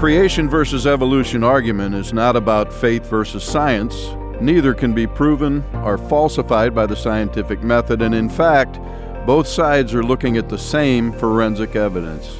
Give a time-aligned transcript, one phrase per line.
[0.00, 4.08] creation versus evolution argument is not about faith versus science.
[4.40, 8.80] Neither can be proven or falsified by the scientific method, and in fact,
[9.26, 12.38] both sides are looking at the same forensic evidence.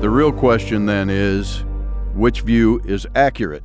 [0.00, 1.62] The real question then is
[2.14, 3.62] which view is accurate?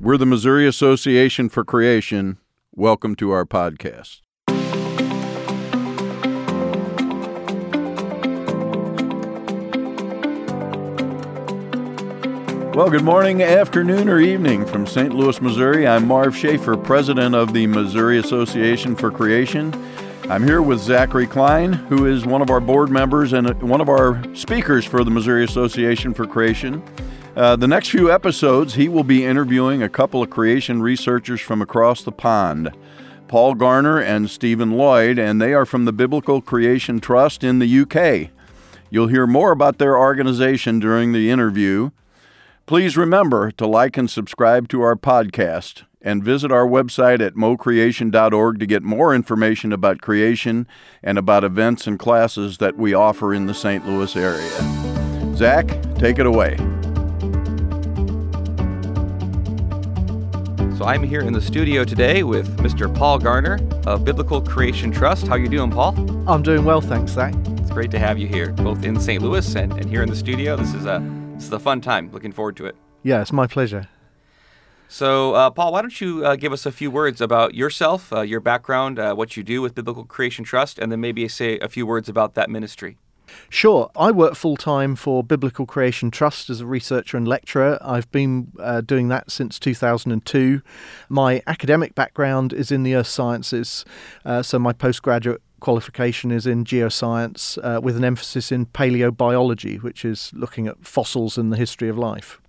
[0.00, 2.38] We're the Missouri Association for Creation.
[2.72, 4.25] Welcome to our podcast.
[12.76, 15.14] Well, good morning, afternoon, or evening from St.
[15.14, 15.86] Louis, Missouri.
[15.86, 19.72] I'm Marv Schaefer, president of the Missouri Association for Creation.
[20.28, 23.88] I'm here with Zachary Klein, who is one of our board members and one of
[23.88, 26.82] our speakers for the Missouri Association for Creation.
[27.34, 31.62] Uh, the next few episodes, he will be interviewing a couple of creation researchers from
[31.62, 32.68] across the pond.
[33.26, 37.80] Paul Garner and Stephen Lloyd, and they are from the Biblical Creation Trust in the
[37.80, 38.28] UK.
[38.90, 41.90] You'll hear more about their organization during the interview.
[42.66, 48.58] Please remember to like and subscribe to our podcast and visit our website at mocreation.org
[48.58, 50.66] to get more information about creation
[51.00, 53.86] and about events and classes that we offer in the St.
[53.86, 54.50] Louis area.
[55.36, 56.56] Zach, take it away.
[60.76, 62.92] So I'm here in the studio today with Mr.
[62.92, 65.28] Paul Garner of Biblical Creation Trust.
[65.28, 65.94] How you doing, Paul?
[66.28, 67.32] I'm doing well, thanks, Zach.
[67.46, 69.22] It's great to have you here, both in St.
[69.22, 70.56] Louis and, and here in the studio.
[70.56, 72.10] This is a this is a fun time.
[72.12, 72.76] Looking forward to it.
[73.02, 73.88] Yeah, it's my pleasure.
[74.88, 78.20] So, uh, Paul, why don't you uh, give us a few words about yourself, uh,
[78.20, 81.68] your background, uh, what you do with Biblical Creation Trust, and then maybe say a
[81.68, 82.96] few words about that ministry.
[83.48, 83.90] Sure.
[83.96, 87.78] I work full time for Biblical Creation Trust as a researcher and lecturer.
[87.80, 90.62] I've been uh, doing that since 2002.
[91.08, 93.84] My academic background is in the earth sciences,
[94.24, 100.04] uh, so my postgraduate qualification is in geoscience uh, with an emphasis in paleobiology, which
[100.04, 102.40] is looking at fossils and the history of life.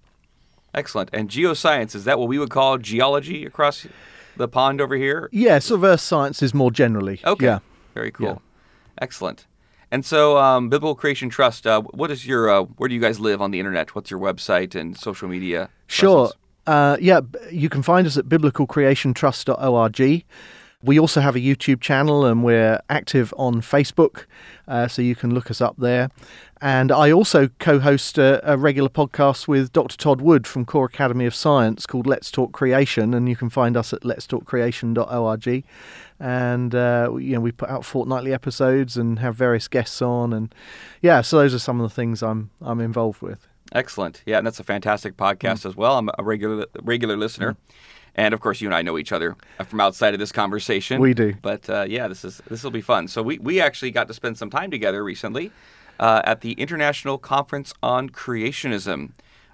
[0.73, 1.09] Excellent.
[1.13, 3.87] And geoscience, is that what we would call geology across
[4.35, 5.29] the pond over here?
[5.31, 7.21] Yeah, sort of earth sciences more generally.
[7.25, 7.45] Okay.
[7.45, 7.59] Yeah.
[7.93, 8.27] Very cool.
[8.27, 8.37] Yeah.
[9.01, 9.45] Excellent.
[9.89, 13.19] And so, um, Biblical Creation Trust, uh, what is your, uh, where do you guys
[13.19, 13.95] live on the internet?
[13.95, 15.69] What's your website and social media?
[15.87, 16.31] Sure.
[16.67, 20.25] Uh, yeah, you can find us at biblicalcreationtrust.org.
[20.87, 24.25] We also have a YouTube channel and we're active on Facebook,
[24.67, 26.09] uh, so you can look us up there.
[26.61, 29.95] And I also co host a, a regular podcast with Dr.
[29.97, 33.77] Todd Wood from Core Academy of Science called Let's Talk Creation, and you can find
[33.77, 35.63] us at letstalkcreation.org.
[36.19, 40.33] And, uh, you know, we put out fortnightly episodes and have various guests on.
[40.33, 40.53] And
[41.01, 43.47] yeah, so those are some of the things I'm, I'm involved with.
[43.73, 44.23] Excellent.
[44.25, 45.65] Yeah, and that's a fantastic podcast Mm.
[45.67, 45.97] as well.
[45.97, 47.57] I'm a regular regular listener,
[48.17, 49.35] and of course, you and I know each other
[49.67, 50.99] from outside of this conversation.
[50.99, 51.35] We do.
[51.41, 53.07] But uh, yeah, this is this will be fun.
[53.07, 55.51] So we we actually got to spend some time together recently
[55.99, 59.11] uh, at the International Conference on Creationism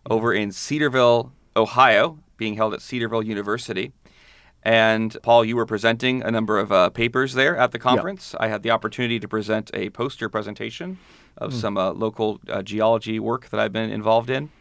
[0.10, 3.92] over in Cedarville, Ohio, being held at Cedarville University.
[4.66, 8.34] And Paul, you were presenting a number of uh, papers there at the conference.
[8.40, 11.00] I had the opportunity to present a poster presentation
[11.38, 14.52] of some uh, local uh, geology work that I've been involved in.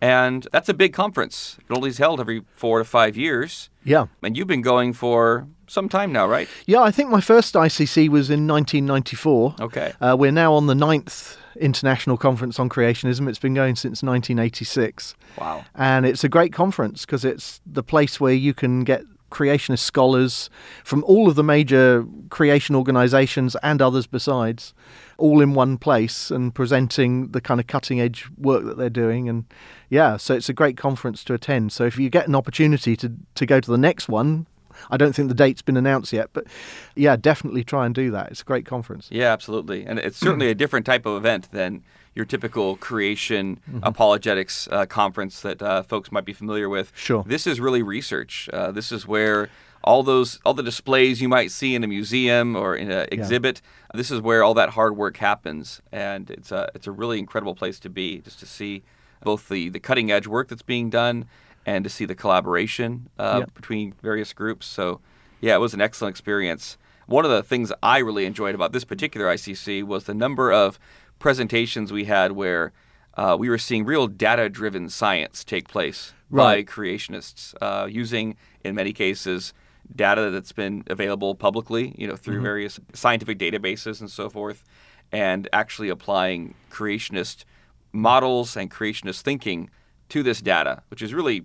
[0.00, 1.58] And that's a big conference.
[1.68, 3.68] It only is held every four to five years.
[3.84, 4.06] Yeah.
[4.22, 6.48] And you've been going for some time now, right?
[6.66, 9.56] Yeah, I think my first ICC was in 1994.
[9.60, 9.92] Okay.
[10.00, 13.28] Uh, we're now on the ninth International Conference on Creationism.
[13.28, 15.14] It's been going since 1986.
[15.38, 15.64] Wow.
[15.74, 20.50] And it's a great conference because it's the place where you can get creationist scholars
[20.84, 24.74] from all of the major creation organizations and others besides,
[25.18, 29.28] all in one place and presenting the kind of cutting edge work that they're doing.
[29.28, 29.44] And
[29.88, 31.72] yeah, so it's a great conference to attend.
[31.72, 34.46] So if you get an opportunity to, to go to the next one,
[34.90, 36.46] I don't think the date's been announced yet, but
[36.94, 38.30] yeah, definitely try and do that.
[38.30, 39.08] It's a great conference.
[39.10, 39.84] Yeah, absolutely.
[39.84, 41.82] And it's certainly a different type of event than
[42.14, 46.92] your typical creation apologetics uh, conference that uh, folks might be familiar with.
[46.96, 47.24] Sure.
[47.26, 48.48] This is really research.
[48.52, 49.48] Uh, this is where
[49.82, 53.62] all those all the displays you might see in a museum or in an exhibit.
[53.94, 57.54] This is where all that hard work happens, and it's a it's a really incredible
[57.54, 58.82] place to be, just to see
[59.22, 61.26] both the the cutting edge work that's being done
[61.66, 64.66] and to see the collaboration uh, between various groups.
[64.66, 65.00] So,
[65.40, 66.76] yeah, it was an excellent experience.
[67.06, 70.78] One of the things I really enjoyed about this particular ICC was the number of
[71.18, 72.72] presentations we had where
[73.14, 76.64] uh, we were seeing real data driven science take place Right.
[76.64, 79.52] by creationists uh, using, in many cases,
[79.96, 84.62] data that's been available publicly, you know, through various scientific databases and so forth,
[85.10, 87.44] and actually applying creationist
[87.92, 89.70] models and creationist thinking
[90.10, 91.42] to this data, which is really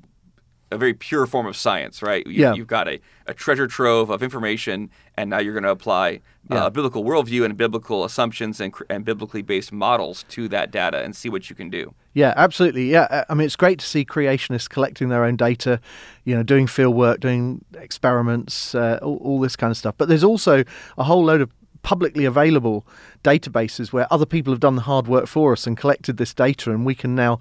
[0.71, 2.25] a very pure form of science, right?
[2.25, 2.53] You, Yeah.
[2.53, 6.21] You've got a, a treasure trove of information, and now you're going to apply
[6.51, 11.03] uh, a biblical worldview and biblical assumptions and, and biblically based models to that data
[11.03, 11.93] and see what you can do.
[12.13, 12.89] Yeah, absolutely.
[12.91, 15.79] Yeah, uh, I mean, it's great to see creationists collecting their own data,
[16.23, 19.95] you know, doing field work, doing experiments, uh, all, all this kind of stuff.
[19.97, 20.63] But there's also
[20.97, 21.51] a whole load of
[21.85, 22.83] publicly available
[23.23, 26.71] databases where other people have done the hard work for us and collected this data,
[26.71, 27.39] and we can now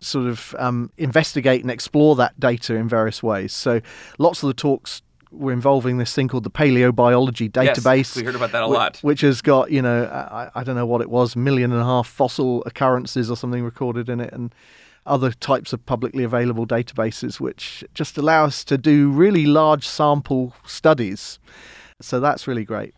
[0.00, 3.52] sort of um, investigate and explore that data in various ways.
[3.52, 3.80] So,
[4.18, 5.00] lots of the talks
[5.30, 7.96] were involving this thing called the paleobiology database.
[7.96, 8.98] Yes, we heard about that a which, lot.
[9.02, 11.84] Which has got, you know, I, I don't know what it was, million and a
[11.84, 14.52] half fossil occurrences or something recorded in it, and
[15.06, 20.52] other types of publicly available databases, which just allow us to do really large sample
[20.66, 21.38] studies.
[22.00, 22.92] So that's really great.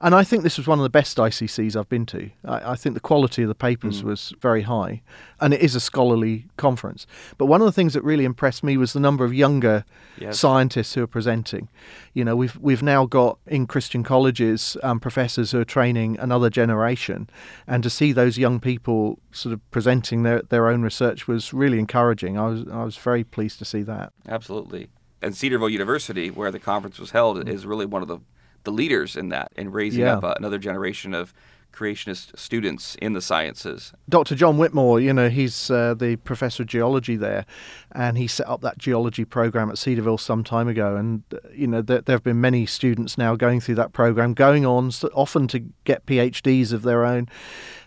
[0.00, 2.30] And I think this was one of the best ICCs I've been to.
[2.44, 4.04] I, I think the quality of the papers Mm.
[4.04, 5.00] was very high,
[5.40, 7.06] and it is a scholarly conference.
[7.38, 9.84] But one of the things that really impressed me was the number of younger
[10.18, 10.38] Yes.
[10.38, 11.68] scientists who are presenting.
[12.12, 16.50] You know, we've we've now got in Christian colleges um, professors who are training another
[16.50, 17.28] generation,
[17.66, 21.78] and to see those young people sort of presenting their, their own research was really
[21.78, 22.36] encouraging.
[22.38, 24.12] I was I was very pleased to see that.
[24.28, 24.88] Absolutely.
[25.22, 28.18] And Cedarville University, where the conference was held, is really one of the,
[28.66, 30.16] the leaders in that, in raising Yeah.
[30.18, 31.32] up uh, another generation of
[31.72, 33.92] creationist students in the sciences.
[34.08, 34.34] Dr.
[34.34, 37.44] John Whitmore, you know, he's uh, the professor of geology there,
[37.92, 40.96] and he set up that geology program at Cedarville some time ago.
[40.96, 44.32] And, uh, you know, there, there have been many students now going through that program,
[44.32, 47.28] going on often to get PhDs of their own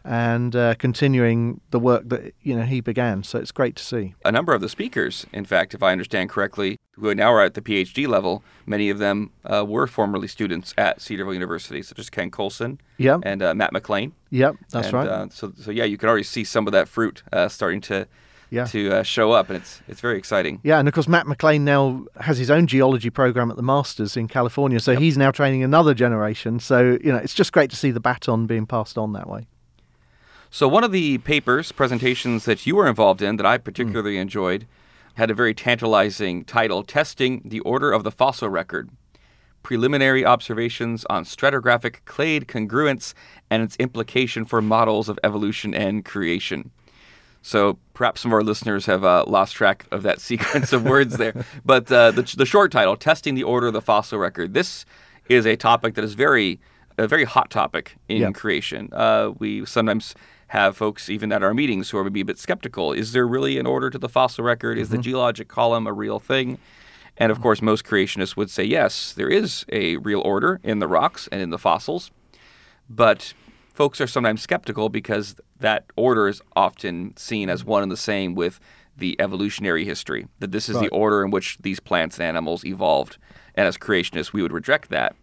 [0.09, 3.21] and uh, continuing the work that, you know, he began.
[3.23, 4.15] So it's great to see.
[4.25, 7.53] A number of the speakers, in fact, if I understand correctly, who now are at
[7.53, 12.09] the PhD level, many of them uh, were formerly students at Cedarville University, such as
[12.09, 14.13] Ken Coulson Yeah, and uh, Matt McLain.
[14.31, 15.07] yeah, that's And, right.
[15.07, 18.07] Uh, so, so yeah, you can already see some of that fruit uh, starting to
[18.49, 18.65] Yeah.
[18.65, 20.59] to uh, show up, and it's it's very exciting.
[20.63, 24.17] Yeah, and of course, Matt McLain now has his own geology program at the Masters
[24.17, 24.79] in California.
[24.79, 26.59] So he's now training another generation.
[26.59, 29.47] So, you know, it's just great to see the baton being passed on that way.
[30.51, 34.65] So one of the papers, presentations that you were involved in that I particularly enjoyed,
[35.15, 38.89] had a very tantalizing title, Testing the Order of the Fossil Record.
[39.61, 43.13] Preliminary observations on stratigraphic clade congruence
[43.49, 46.71] and its implication for models of evolution and creation.
[47.41, 51.17] So perhaps some of our listeners have uh, lost track of that sequence of words
[51.17, 51.45] there.
[51.63, 54.85] But uh, the, the short title, Testing the Order of the Fossil Record, this
[55.27, 56.59] is a topic that is very,
[56.97, 58.31] a very hot topic in Yeah.
[58.31, 58.89] creation.
[58.93, 60.15] Uh, we sometimes
[60.49, 62.91] have folks, even at our meetings, who are maybe a bit skeptical.
[62.91, 64.77] Is there really an order to the fossil record?
[64.77, 65.03] Is the mm-hmm.
[65.03, 66.57] geologic column a real thing?
[67.17, 67.43] And of mm-hmm.
[67.43, 71.39] course, most creationists would say yes, there is a real order in the rocks and
[71.41, 72.09] in the fossils.
[72.89, 73.33] But
[73.73, 78.33] folks are sometimes skeptical because that order is often seen as one and the same
[78.33, 78.59] with
[78.97, 83.17] the evolutionary history, that this is the order in which these plants and animals evolved.
[83.53, 85.15] And as creationists, we would reject that.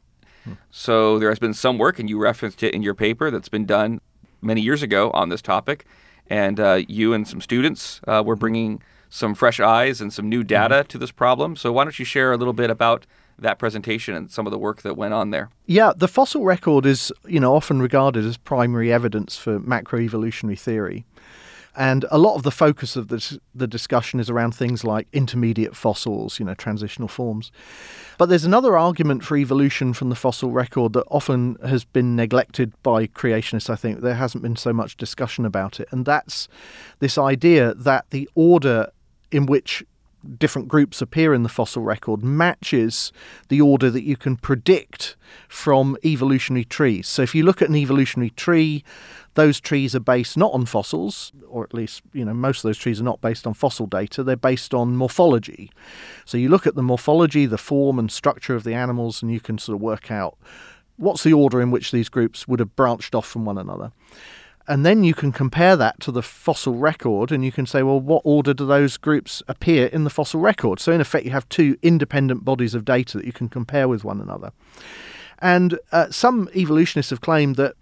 [0.44, 0.52] Hmm.
[0.70, 3.67] So there has been some work, and you referenced it in your paper, that's been
[3.67, 4.00] done
[4.47, 5.85] many years ago on this topic.
[6.29, 10.43] And uh, you and some students uh, were bringing some fresh eyes and some new
[10.43, 11.57] data to this problem.
[11.57, 13.07] So why don't you share a little bit about
[13.39, 15.51] that presentation and some of the work that went on there?
[15.67, 21.05] Yeah, the fossil record is, you know, often regarded as primary evidence for macroevolutionary theory.
[21.76, 25.76] And a lot of the focus of the, the discussion is around things like intermediate
[25.76, 27.52] fossils, you know, transitional forms.
[28.17, 32.73] But there's another argument for evolution from the fossil record that often has been neglected
[32.82, 34.00] by creationists, I think.
[34.00, 35.88] There hasn't been so much discussion about it.
[35.90, 36.49] And that's
[37.00, 38.90] this idea that the order
[39.30, 39.85] in which
[40.26, 43.12] different groups appear in the fossil record matches
[43.49, 45.16] the order that you can predict
[45.49, 47.09] from evolutionary trees.
[47.09, 48.85] So if you look at an evolutionary tree,
[49.35, 52.78] those trees are based not on fossils, or at least, you know, most of those
[52.78, 55.71] trees are not based on fossil data, they're based on morphology.
[56.25, 59.40] So you look at the morphology, the form and structure of the animals, and you
[59.40, 60.37] can sort of work out
[60.97, 63.92] what's the order in which these groups would have branched off from one another.
[64.68, 68.00] And then you can compare that to the fossil record and you can say, well,
[68.00, 70.80] what order do those groups appear in the fossil record?
[70.80, 74.02] So, in effect, you have two independent bodies of data that you can compare with
[74.02, 74.52] one another.
[75.38, 77.75] And uh, some evolutionists have claimed that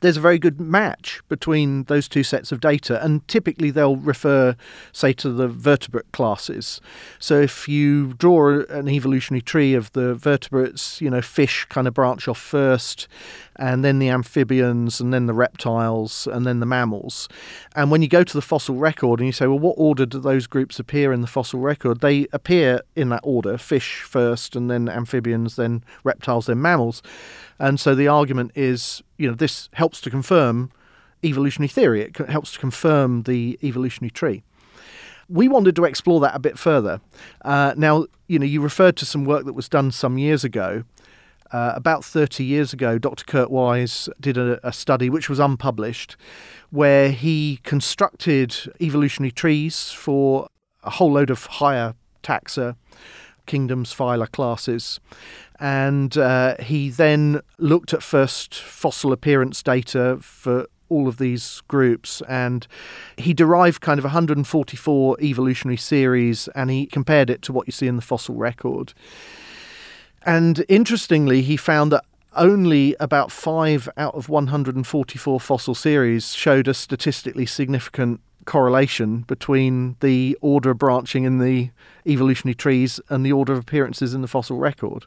[0.00, 4.56] there's a very good match between those two sets of data, and typically they'll refer,
[4.92, 6.80] say, to the vertebrate classes.
[7.18, 11.94] So if you draw an evolutionary tree of the vertebrates, you know, fish kind of
[11.94, 13.08] branch off first,
[13.56, 17.28] and then the amphibians, and then the reptiles, and then the mammals.
[17.76, 20.18] And when you go to the fossil record and you say, well, what order do
[20.18, 22.00] those groups appear in the fossil record?
[22.00, 27.02] They appear in that order fish first, and then amphibians, then reptiles, then mammals.
[27.58, 30.72] And so the argument is, you know, this helps to confirm
[31.22, 32.00] evolutionary theory.
[32.00, 34.42] It helps to confirm the evolutionary tree.
[35.28, 37.02] We wanted to explore that a bit further.
[37.44, 40.84] Uh, now, you know, you referred to some work that was done some years ago.
[41.52, 43.24] Uh, about 30 years ago, Dr.
[43.24, 46.16] Kurt Wise did a, a study which was unpublished
[46.70, 50.48] where he constructed evolutionary trees for
[50.82, 52.76] a whole load of higher taxa,
[53.50, 55.00] kingdoms, phyla, classes.
[55.58, 62.22] And uh, he then looked at first fossil appearance data for all of these groups
[62.28, 62.66] and
[63.16, 67.88] he derived kind of 144 evolutionary series and he compared it to what you see
[67.88, 68.92] in the fossil record.
[70.24, 72.04] And interestingly, he found that
[72.36, 80.36] only about five out of 144 fossil series showed a statistically significant correlation between the
[80.40, 81.70] order of branching in the
[82.06, 85.06] evolutionary trees and the order of appearances in the fossil record,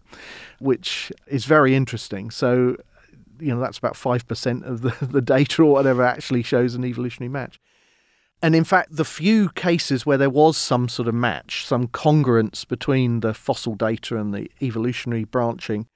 [0.59, 2.31] which is very interesting.
[2.31, 2.77] So,
[3.39, 7.29] you know, that's about 5% of the, the data or whatever actually shows an evolutionary
[7.29, 7.59] match.
[8.41, 12.67] And in fact, the few cases where there was some sort of match, some congruence
[12.67, 15.87] between the fossil data and the evolutionary branching,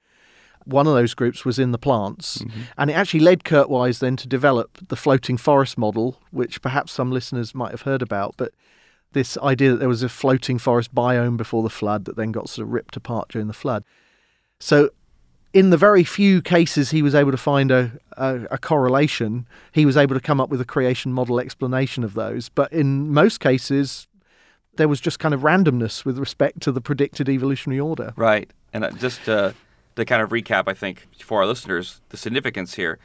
[0.68, 2.38] one of those groups was in the plants.
[2.38, 2.60] Mm-hmm.
[2.76, 6.92] And it actually led Kurt Wise then to develop the floating forest model, which perhaps
[6.92, 8.34] some listeners might have heard about.
[8.36, 8.52] But
[9.12, 12.48] this idea that there was a floating forest biome before the flood that then got
[12.48, 13.84] sort of ripped apart during the flood.
[14.60, 14.90] So
[15.54, 19.86] in the very few cases he was able to find a, a, a, correlation, he
[19.86, 22.50] was able to come up with a creation model explanation of those.
[22.50, 24.06] But in most cases,
[24.76, 28.12] there was just kind of randomness with respect to the predicted evolutionary order.
[28.14, 28.50] Right.
[28.72, 29.52] And uh, just uh,
[29.98, 32.98] to kind of recap, I think, for our listeners, the significance here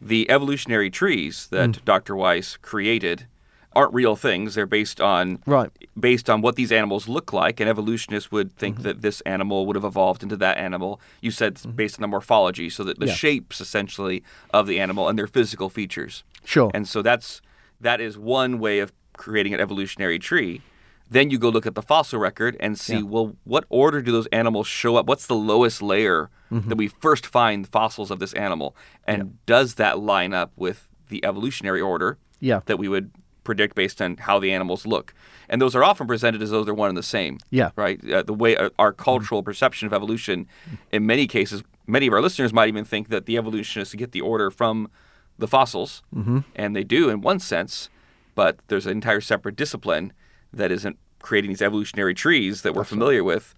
[0.00, 1.84] the evolutionary trees that mm.
[1.84, 2.14] Dr.
[2.14, 3.26] Wise created
[3.74, 4.54] aren't real things.
[4.54, 5.70] They're based on right.
[5.98, 8.84] based on what these animals look like, and evolutionists would think mm-hmm.
[8.84, 11.00] that this animal would have evolved into that animal.
[11.20, 11.72] You said mm-hmm.
[11.72, 13.14] based on the morphology, so that the yeah.
[13.14, 16.24] shapes essentially of the animal and their physical features.
[16.44, 16.70] Sure.
[16.74, 17.42] And so that's
[17.80, 20.62] that is one way of creating an evolutionary tree.
[21.10, 23.02] Then you go look at the fossil record and see, yeah.
[23.02, 25.06] well, what order do those animals show up?
[25.06, 26.68] What's the lowest layer mm-hmm.
[26.68, 28.76] that we first find fossils of this animal?
[29.06, 29.28] And yeah.
[29.46, 32.60] does that line up with the evolutionary order yeah.
[32.66, 33.10] that we would
[33.48, 35.14] predict based on how the animals look.
[35.48, 37.38] And those are often presented as though they're one and the same.
[37.48, 37.70] Yeah.
[37.76, 37.98] Right?
[38.06, 40.46] Uh, the way uh, our cultural perception of evolution,
[40.92, 44.20] in many cases, many of our listeners might even think that the evolutionists get the
[44.20, 44.90] order from
[45.38, 46.40] the fossils, mm-hmm.
[46.54, 47.88] and they do in one sense,
[48.34, 50.12] but there's an entire separate discipline
[50.52, 53.34] that isn't creating these evolutionary trees that we're That's familiar right.
[53.34, 53.54] with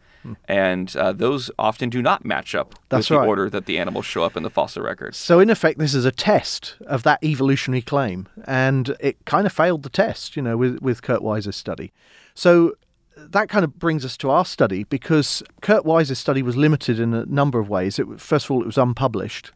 [0.47, 3.29] and uh, those often do not match up That's with the right.
[3.29, 5.15] order that the animals show up in the fossil record.
[5.15, 9.53] So, in effect, this is a test of that evolutionary claim, and it kind of
[9.53, 11.93] failed the test, you know, with with Kurt Wise's study.
[12.35, 12.75] So.
[13.17, 17.13] That kind of brings us to our study because Kurt Wise's study was limited in
[17.13, 17.99] a number of ways.
[17.99, 19.53] It, first of all, it was unpublished.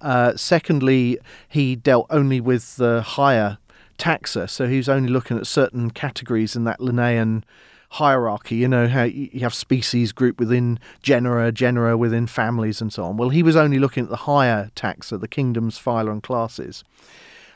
[0.00, 3.58] Uh, secondly, he dealt only with the higher
[3.98, 7.44] taxa, so he was only looking at certain categories in that Linnaean
[7.90, 8.56] hierarchy.
[8.56, 13.16] You know how you have species group within genera, genera within families, and so on.
[13.16, 16.84] Well, he was only looking at the higher taxa, the kingdoms, phyla, and classes.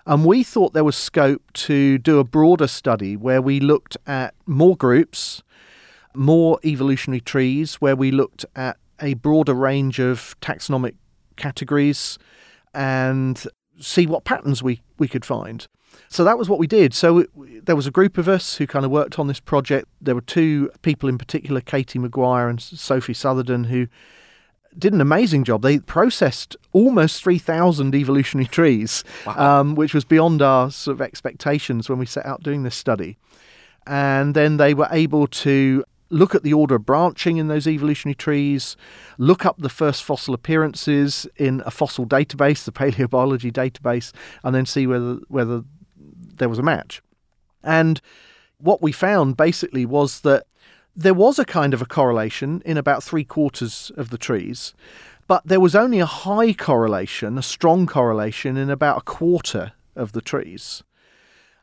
[0.04, 4.34] And we thought there was scope to do a broader study where we looked at
[4.46, 5.42] more groups,
[6.14, 10.94] more evolutionary trees, where we looked at a broader range of taxonomic
[11.36, 12.18] categories
[12.72, 13.46] and
[13.78, 15.66] see what patterns we, we could find.
[16.08, 16.94] So that was what we did.
[16.94, 19.88] So it, there was a group of us who kind of worked on this project.
[20.00, 23.88] There were two people in particular, Katie McGuire and Sophie Sutherden, who
[24.78, 25.62] did an amazing job.
[25.62, 29.60] They processed almost 3,000 evolutionary trees, wow.
[29.60, 33.16] um, which was beyond our sort of expectations when we set out doing this study.
[33.86, 38.14] And then they were able to look at the order of branching in those evolutionary
[38.14, 38.76] trees,
[39.18, 44.12] look up the first fossil appearances in a fossil database, the paleobiology database,
[44.44, 45.64] and then see whether whether
[46.38, 47.02] there was a match.
[47.62, 48.00] And
[48.58, 50.46] what we found basically was that
[50.94, 54.74] there was a kind of a correlation in about three quarters of the trees,
[55.26, 60.12] but there was only a high correlation, a strong correlation, in about a quarter of
[60.12, 60.82] the trees.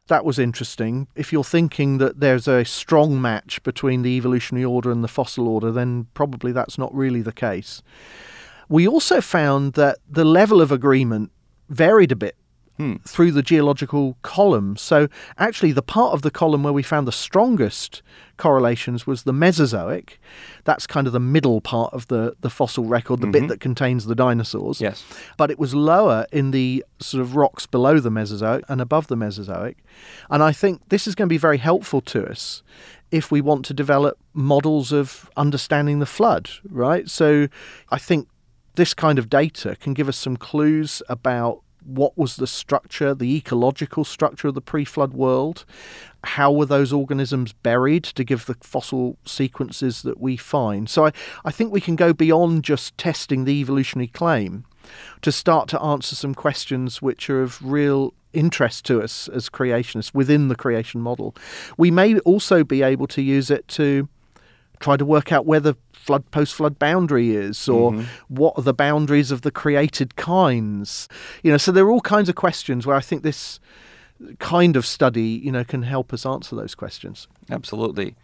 [0.07, 1.07] That was interesting.
[1.15, 5.47] If you're thinking that there's a strong match between the evolutionary order and the fossil
[5.47, 7.81] order, then probably that's not really the case.
[8.67, 11.31] We also found that the level of agreement
[11.69, 12.35] varied a bit
[12.77, 12.95] hmm.
[13.07, 14.75] through the geological column.
[14.77, 18.01] So, actually, the part of the column where we found the strongest
[18.37, 20.19] correlations was the Mesozoic.
[20.63, 23.31] That's kind of the middle part of the, the fossil record, the mm-hmm.
[23.31, 24.81] bit that contains the dinosaurs.
[24.81, 25.03] Yes.
[25.37, 29.15] But it was lower in the sort of rocks below the Mesozoic and above the
[29.15, 29.77] Mesozoic.
[30.29, 32.63] And I think this is going to be very helpful to us
[33.11, 37.07] if we want to develop models of understanding the flood, right?
[37.09, 37.47] So
[37.89, 38.27] I think
[38.75, 43.35] this kind of data can give us some clues about what was the structure, the
[43.35, 45.65] ecological structure of the pre flood world?
[46.23, 50.89] How were those organisms buried to give the fossil sequences that we find?
[50.89, 51.11] So I,
[51.43, 54.65] I think we can go beyond just testing the evolutionary claim
[55.21, 60.13] to start to answer some questions which are of real interest to us as creationists
[60.13, 61.35] within the creation model.
[61.77, 64.07] We may also be able to use it to
[64.83, 68.03] try to work out where the flood post flood boundary is or mm-hmm.
[68.27, 71.07] what are the boundaries of the created kinds
[71.41, 73.59] you know so there are all kinds of questions where i think this
[74.39, 78.15] kind of study you know can help us answer those questions absolutely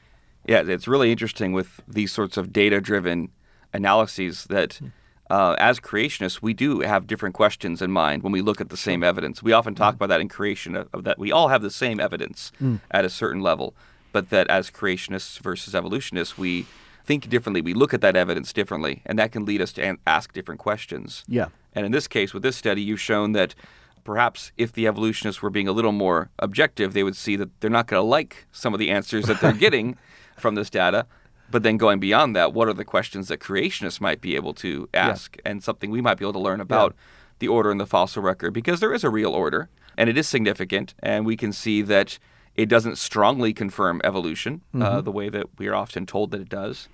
[0.45, 3.29] yeah it's really interesting with these sorts of data driven
[3.73, 4.87] analyses that hmm
[5.29, 8.77] uh, as creationists, we do have different questions in mind when we look at the
[8.77, 9.43] same evidence.
[9.43, 9.97] We often talk mm.
[9.97, 12.79] about that in creation, of, of that we all have the same evidence mm.
[12.89, 13.75] at a certain level,
[14.11, 16.65] but that as creationists versus evolutionists, we
[17.05, 17.61] think differently.
[17.61, 21.23] We look at that evidence differently, and that can lead us to ask different questions.
[21.27, 21.47] Yeah.
[21.73, 23.55] And in this case, with this study, you've shown that
[24.03, 27.69] perhaps if the evolutionists were being a little more objective, they would see that they're
[27.69, 29.97] not going to like some of the answers that they're getting
[30.37, 31.05] from this data,
[31.51, 34.87] but then going beyond that, what are the questions that creationists might be able to
[34.93, 35.51] ask yeah.
[35.51, 37.03] and something we might be able to learn about yeah.
[37.39, 38.53] the order in the fossil record?
[38.53, 42.19] Because there is a real order and it is significant, and we can see that
[42.55, 44.83] it doesn't strongly confirm evolution uh, mm-hmm.
[44.83, 46.87] uh, the way that we are often told that it does.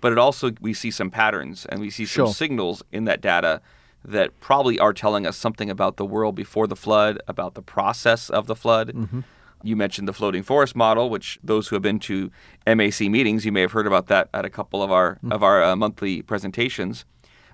[0.00, 2.34] But it also, we see some patterns and we see some sure.
[2.34, 3.60] signals in that data
[4.02, 8.30] that probably are telling us something about the world before the flood, about the process
[8.30, 8.92] of the flood.
[8.94, 9.20] Mm-hmm
[9.62, 12.30] you mentioned the floating forest model, which those who have been to
[12.66, 15.32] MAC meetings, you may have heard about that at a couple of our mm.
[15.32, 17.04] of our uh, monthly presentations.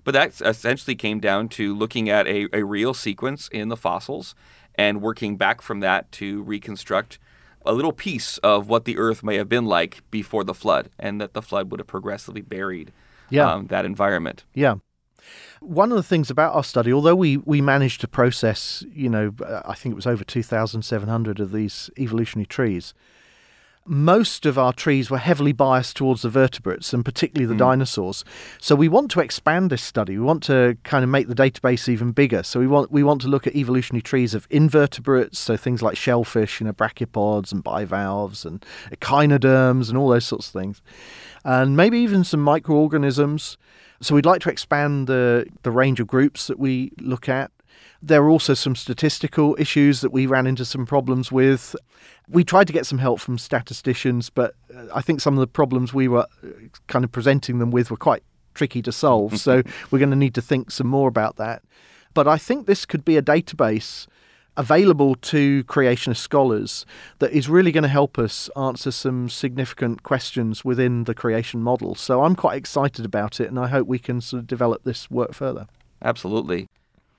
[0.04, 4.36] But that essentially came down to looking at a, a real sequence in the fossils
[4.76, 7.18] and working back from that to reconstruct
[7.66, 11.20] a little piece of what the Earth may have been like before the flood, and
[11.20, 12.92] that the flood would have progressively buried
[13.30, 13.52] yeah.
[13.52, 14.44] um, that environment.
[14.54, 14.76] Yeah.
[15.60, 19.34] One of the things about our study, although we, we managed to process, you know,
[19.64, 22.94] I think it was over 2,700 of these evolutionary trees,
[23.86, 27.58] most of our trees were heavily biased towards the vertebrates and particularly the mm.
[27.58, 28.24] dinosaurs.
[28.60, 30.18] So we want to expand this study.
[30.18, 32.42] We want to kind of make the database even bigger.
[32.42, 35.96] So we want we want to look at evolutionary trees of invertebrates, so things like
[35.96, 40.82] shellfish, you know, brachiopods and bivalves and echinoderms and all those sorts of things.
[41.44, 43.56] And maybe even some microorganisms
[44.00, 47.50] so we'd like to expand the, the range of groups that we look at.
[48.02, 51.74] There are also some statistical issues that we ran into some problems with.
[52.28, 55.46] We tried to get some help from statisticians, but uh, I think some of the
[55.46, 56.48] problems we were uh,
[56.88, 58.22] kind of presenting them with were quite
[58.54, 59.38] tricky to solve.
[59.46, 61.62] so we're going to need to think some more about that.
[62.14, 64.06] But I think this could be a database
[64.56, 66.86] available to creationist scholars
[67.18, 71.94] that is really going to help us answer some significant questions within the creation model.
[71.94, 75.10] So I'm quite excited about it, and I hope we can sort of develop this
[75.10, 75.66] work further.
[76.02, 76.68] Absolutely.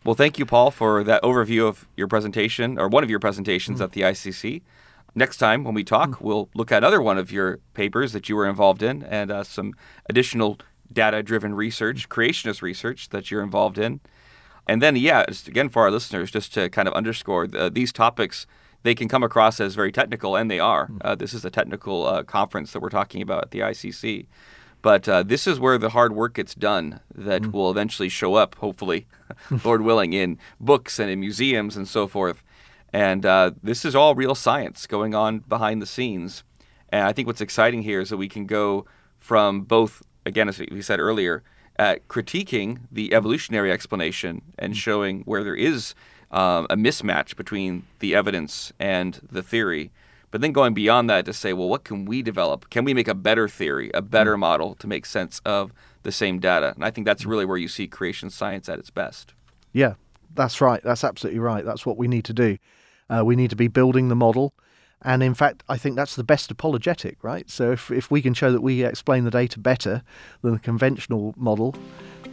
[0.04, 3.80] Well, thank you, Paul, for that overview of your presentation, or one of your presentations
[3.80, 3.84] mm.
[3.84, 4.62] at the ICC.
[5.16, 6.22] Next time when we talk, mm.
[6.22, 9.44] we'll look at another one of your papers that you were involved in and uh,
[9.44, 9.74] some
[10.10, 10.60] additional
[10.92, 14.00] data driven research, creationist research that you're involved in.
[14.68, 18.46] And then, yeah, again, for our listeners, just to kind of underscore uh, these topics,
[18.84, 20.88] they can come across as very technical, and they are.
[20.88, 20.98] Hmm.
[21.02, 24.28] Uh, this is a technical uh, conference that we're talking about at the ICC.
[24.82, 27.52] But uh, this is where the hard work gets done that mm.
[27.52, 29.08] will eventually show up, hopefully,
[29.66, 32.44] Lord willing, in books and in museums and so forth.
[32.98, 36.44] And uh, this is all real science going on behind the scenes.
[36.90, 38.88] And I think what's exciting here is that we can go
[39.20, 41.44] from both, again, as we said earlier,
[41.78, 44.78] at critiquing the evolutionary explanation and mm.
[44.78, 45.94] showing where there is
[46.32, 49.92] um, a mismatch between the evidence and the theory.
[50.32, 52.72] But then going beyond that to say, well, what can we develop?
[52.72, 54.40] Can we make a better theory, a better mm.
[54.40, 56.74] model to make sense of the same data?
[56.74, 57.30] And I think that's mm.
[57.30, 59.36] really where you see creation science at its best.
[59.72, 59.94] Yeah,
[60.34, 60.82] that's right.
[60.82, 61.64] That's absolutely right.
[61.64, 62.58] That's what we need to do.
[63.10, 64.54] Uh, we need to be building the model.
[65.02, 67.50] And in fact, I think that's the best apologetic, right?
[67.50, 70.02] So if, if we can show that we explain the data better
[70.42, 71.76] than the conventional model,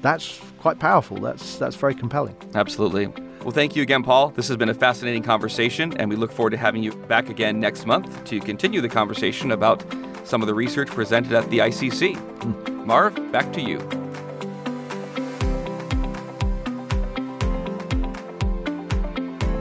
[0.00, 1.18] that's quite powerful.
[1.18, 2.36] That's that's very compelling.
[2.54, 3.06] Absolutely.
[3.40, 4.30] Well, thank you again, Paul.
[4.30, 7.60] This has been a fascinating conversation, and we look forward to having you back again
[7.60, 9.84] next month to continue the conversation about
[10.24, 12.16] some of the research presented at the ICC.
[12.16, 12.86] Mm.
[12.86, 13.78] Marv, back to you.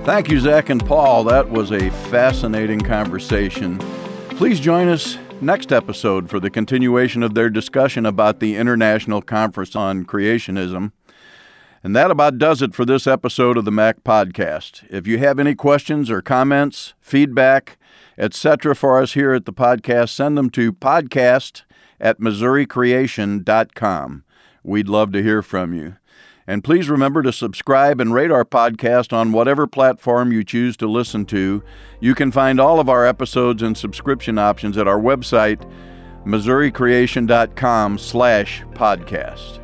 [0.05, 1.23] Thank you, Zach and Paul.
[1.23, 3.79] That was a fascinating conversation.
[4.31, 9.77] Please join us next episode for the continuation of their discussion about the International Conference
[9.77, 10.91] on Creationism.
[11.83, 14.83] And that about does it for this episode of the Mac Podcast.
[14.89, 17.77] If you have any questions or comments, feedback,
[18.17, 21.63] etc., for us here at the podcast, send them to podcast
[22.01, 24.23] at missouricreation.com.
[24.63, 25.95] We'd love to hear from you.
[26.45, 30.87] And please remember to subscribe and rate our podcast on whatever platform you choose to
[30.87, 31.63] listen to.
[31.99, 35.65] You can find all of our episodes and subscription options at our website,
[36.25, 39.59] missouricreation.com slash podcast.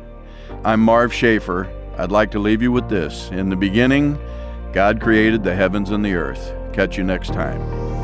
[0.64, 1.70] I'm Marv Schaefer.
[1.98, 3.30] I'd like to leave you with this.
[3.30, 4.18] In the beginning,
[4.72, 6.54] God created the heavens and the earth.
[6.72, 7.99] Catch you next time.